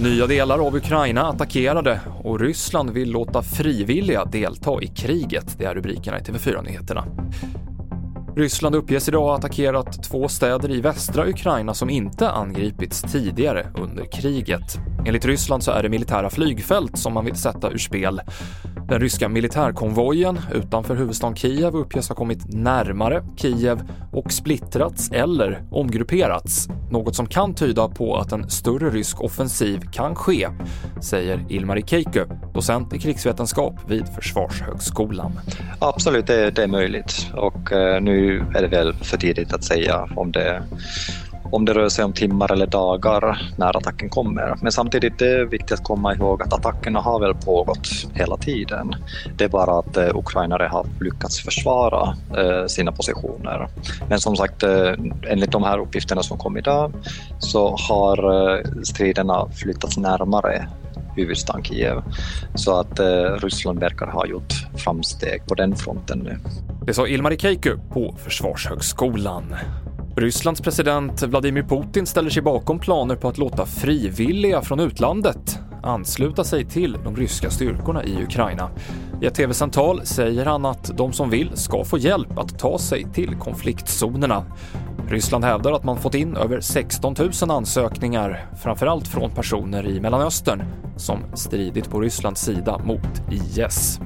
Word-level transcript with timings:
Nya 0.00 0.26
delar 0.26 0.66
av 0.66 0.76
Ukraina 0.76 1.22
attackerade 1.22 2.00
och 2.22 2.40
Ryssland 2.40 2.90
vill 2.90 3.10
låta 3.10 3.42
frivilliga 3.42 4.24
delta 4.24 4.82
i 4.82 4.86
kriget. 4.86 5.58
Det 5.58 5.64
är 5.64 5.74
rubrikerna 5.74 6.18
i 6.18 6.22
TV4-nyheterna. 6.22 7.04
Ryssland 8.36 8.74
uppges 8.74 9.08
idag 9.08 9.22
ha 9.22 9.36
attackerat 9.36 10.02
två 10.02 10.28
städer 10.28 10.70
i 10.70 10.80
västra 10.80 11.28
Ukraina 11.28 11.74
som 11.74 11.90
inte 11.90 12.30
angripits 12.30 13.02
tidigare 13.02 13.66
under 13.78 14.04
kriget. 14.12 14.78
Enligt 15.06 15.24
Ryssland 15.24 15.62
så 15.62 15.70
är 15.70 15.82
det 15.82 15.88
militära 15.88 16.30
flygfält 16.30 16.98
som 16.98 17.14
man 17.14 17.24
vill 17.24 17.36
sätta 17.36 17.70
ur 17.70 17.78
spel. 17.78 18.20
Den 18.88 19.00
ryska 19.00 19.28
militärkonvojen 19.28 20.40
utanför 20.54 20.96
huvudstaden 20.96 21.36
Kiev 21.36 21.76
uppges 21.76 22.08
ha 22.08 22.16
kommit 22.16 22.54
närmare 22.54 23.24
Kiev 23.36 23.82
och 24.12 24.32
splittrats 24.32 25.10
eller 25.12 25.62
omgrupperats. 25.70 26.68
Något 26.90 27.16
som 27.16 27.26
kan 27.26 27.54
tyda 27.54 27.88
på 27.88 28.16
att 28.16 28.32
en 28.32 28.50
större 28.50 28.90
rysk 28.90 29.20
offensiv 29.20 29.80
kan 29.92 30.14
ske, 30.14 30.48
säger 31.02 31.44
Ilmari 31.48 31.82
Keikö, 31.82 32.24
docent 32.54 32.94
i 32.94 32.98
krigsvetenskap 32.98 33.74
vid 33.90 34.08
Försvarshögskolan. 34.08 35.32
Absolut, 35.78 36.26
det, 36.26 36.58
är 36.58 36.66
möjligt 36.66 37.26
och 37.34 37.72
eh, 37.72 38.02
nu 38.02 38.46
är 38.54 38.62
det 38.62 38.68
väl 38.68 38.94
för 38.94 39.16
tidigt 39.16 39.52
att 39.52 39.64
säga 39.64 40.08
om 40.16 40.32
det 40.32 40.62
om 41.54 41.64
det 41.64 41.74
rör 41.74 41.88
sig 41.88 42.04
om 42.04 42.12
timmar 42.12 42.52
eller 42.52 42.66
dagar 42.66 43.52
när 43.56 43.76
attacken 43.76 44.08
kommer. 44.08 44.54
Men 44.62 44.72
samtidigt 44.72 45.22
är 45.22 45.38
det 45.38 45.44
viktigt 45.44 45.72
att 45.72 45.84
komma 45.84 46.14
ihåg 46.14 46.42
att 46.42 46.52
attackerna 46.52 47.00
har 47.00 47.20
väl 47.20 47.34
pågått 47.34 47.88
hela 48.14 48.36
tiden. 48.36 48.94
Det 49.36 49.44
är 49.44 49.48
bara 49.48 49.78
att 49.78 49.96
eh, 49.96 50.16
ukrainare 50.16 50.68
har 50.72 50.86
lyckats 51.00 51.40
försvara 51.40 52.16
eh, 52.36 52.66
sina 52.66 52.92
positioner. 52.92 53.68
Men 54.08 54.20
som 54.20 54.36
sagt, 54.36 54.62
eh, 54.62 54.92
enligt 55.28 55.52
de 55.52 55.62
här 55.62 55.78
uppgifterna 55.78 56.22
som 56.22 56.38
kom 56.38 56.56
idag 56.56 56.92
så 57.38 57.76
har 57.76 58.84
striderna 58.84 59.48
flyttats 59.48 59.96
närmare 59.96 60.68
huvudstaden 61.16 61.64
Kiev. 61.64 62.02
Så 62.54 62.80
att 62.80 63.00
Ryssland 63.42 63.80
verkar 63.80 64.06
ha 64.06 64.26
gjort 64.26 64.52
framsteg 64.76 65.46
på 65.46 65.54
den 65.54 65.76
fronten 65.76 66.18
nu. 66.18 66.38
Det 66.86 66.94
sa 66.94 67.06
Ilmari 67.06 67.36
Keiku 67.38 67.76
på 67.92 68.14
Försvarshögskolan. 68.18 69.56
Rysslands 70.16 70.60
president 70.60 71.22
Vladimir 71.22 71.62
Putin 71.62 72.06
ställer 72.06 72.30
sig 72.30 72.42
bakom 72.42 72.78
planer 72.78 73.16
på 73.16 73.28
att 73.28 73.38
låta 73.38 73.66
frivilliga 73.66 74.62
från 74.62 74.80
utlandet 74.80 75.58
ansluta 75.82 76.44
sig 76.44 76.64
till 76.64 76.96
de 77.04 77.16
ryska 77.16 77.50
styrkorna 77.50 78.04
i 78.04 78.22
Ukraina. 78.22 78.70
I 79.22 79.26
ett 79.26 79.34
tv-samtal 79.34 80.06
säger 80.06 80.46
han 80.46 80.64
att 80.64 80.96
de 80.96 81.12
som 81.12 81.30
vill 81.30 81.50
ska 81.54 81.84
få 81.84 81.98
hjälp 81.98 82.38
att 82.38 82.58
ta 82.58 82.78
sig 82.78 83.06
till 83.12 83.36
konfliktzonerna. 83.36 84.44
Ryssland 85.08 85.44
hävdar 85.44 85.72
att 85.72 85.84
man 85.84 85.96
fått 85.96 86.14
in 86.14 86.36
över 86.36 86.60
16 86.60 87.14
000 87.18 87.50
ansökningar, 87.50 88.46
framförallt 88.62 89.08
från 89.08 89.30
personer 89.30 89.86
i 89.86 90.00
Mellanöstern 90.00 90.62
som 90.96 91.18
stridit 91.34 91.90
på 91.90 92.00
Rysslands 92.00 92.40
sida 92.40 92.78
mot 92.78 93.22
IS. 93.30 94.00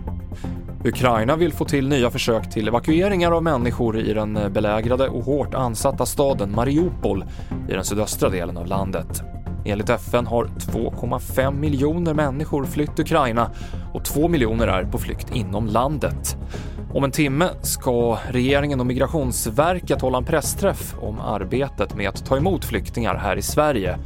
Ukraina 0.89 1.37
vill 1.37 1.53
få 1.53 1.65
till 1.65 1.89
nya 1.89 2.11
försök 2.11 2.51
till 2.51 2.69
evakueringar 2.69 3.33
av 3.33 3.43
människor 3.43 3.99
i 3.99 4.13
den 4.13 4.53
belägrade 4.53 5.09
och 5.09 5.25
hårt 5.25 5.55
ansatta 5.55 6.07
staden 6.07 6.55
Mariupol 6.55 7.25
i 7.69 7.73
den 7.73 7.85
sydöstra 7.85 8.29
delen 8.29 8.57
av 8.57 8.67
landet. 8.67 9.23
Enligt 9.65 9.91
FN 9.91 10.27
har 10.27 10.45
2,5 10.45 11.55
miljoner 11.55 12.15
människor 12.15 12.65
flytt 12.65 12.99
Ukraina 12.99 13.51
och 13.93 14.05
2 14.05 14.29
miljoner 14.29 14.67
är 14.67 14.85
på 14.85 14.99
flykt 14.99 15.37
inom 15.37 15.67
landet. 15.67 16.37
Om 16.95 17.05
en 17.05 17.11
timme 17.11 17.49
ska 17.63 18.19
regeringen 18.31 18.81
och 18.81 18.87
Migrationsverket 18.87 20.01
hålla 20.01 20.19
en 20.19 20.25
pressträff 20.25 20.95
om 21.01 21.21
arbetet 21.21 21.95
med 21.95 22.09
att 22.09 22.27
ta 22.27 22.37
emot 22.37 22.65
flyktingar 22.65 23.15
här 23.15 23.37
i 23.37 23.43
Sverige. 23.43 23.99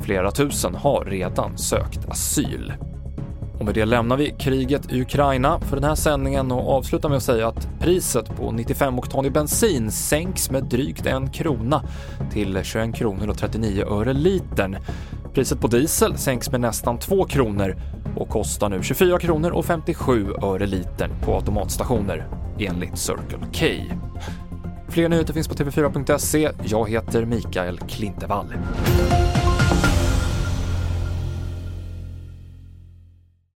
Flera 0.00 0.30
tusen 0.30 0.74
har 0.74 1.04
redan 1.04 1.58
sökt 1.58 2.08
asyl. 2.08 2.72
Och 3.60 3.66
med 3.66 3.74
det 3.74 3.84
lämnar 3.84 4.16
vi 4.16 4.30
kriget 4.30 4.92
i 4.92 5.00
Ukraina 5.00 5.60
för 5.60 5.76
den 5.76 5.84
här 5.84 5.94
sändningen 5.94 6.52
och 6.52 6.76
avslutar 6.76 7.08
med 7.08 7.16
att 7.16 7.22
säga 7.22 7.48
att 7.48 7.68
priset 7.80 8.36
på 8.36 8.50
95-oktanig 8.52 9.32
bensin 9.32 9.90
sänks 9.90 10.50
med 10.50 10.64
drygt 10.64 11.06
en 11.06 11.30
krona 11.30 11.82
till 12.32 12.60
21 12.62 12.94
kronor 12.94 13.28
och 13.28 13.38
39 13.38 13.84
öre 13.84 14.12
litern. 14.12 14.76
Priset 15.34 15.60
på 15.60 15.66
diesel 15.66 16.18
sänks 16.18 16.50
med 16.50 16.60
nästan 16.60 16.98
2 16.98 17.24
kronor 17.24 17.76
och 18.16 18.28
kostar 18.28 18.68
nu 18.68 18.82
24 18.82 19.18
kronor 19.18 19.50
och 19.50 19.64
57 19.64 20.26
öre 20.42 20.66
litern 20.66 21.10
på 21.24 21.34
automatstationer 21.34 22.28
enligt 22.58 22.98
Circle 22.98 23.46
K. 23.54 23.94
Fler 24.88 25.08
nyheter 25.08 25.32
finns 25.32 25.48
på 25.48 25.54
tv4.se. 25.54 26.50
Jag 26.64 26.90
heter 26.90 27.24
Mikael 27.24 27.78
Klintevall. 27.78 28.54